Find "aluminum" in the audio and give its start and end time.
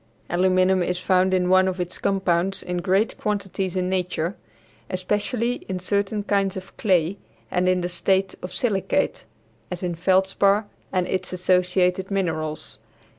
0.31-0.81